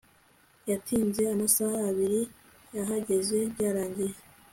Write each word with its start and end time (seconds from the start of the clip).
yatinze 0.69 1.21
amasaha 1.33 1.77
abiri 1.89 2.21
yahageze 2.77 3.37
byarangiye 3.53 4.15